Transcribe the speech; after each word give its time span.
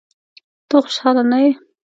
ته 0.69 0.75
خوشاله 0.83 1.23
نه 1.31 1.37
یې؟ 1.43 1.51